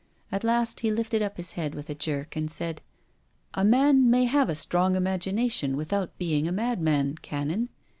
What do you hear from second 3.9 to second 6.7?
may have a strong imagination, with out being a